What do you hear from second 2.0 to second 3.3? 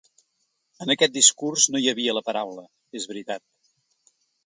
la paraula, és